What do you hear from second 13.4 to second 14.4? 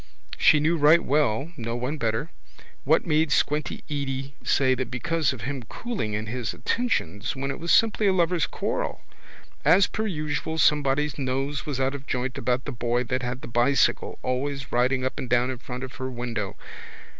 the bicycle off the London bridge road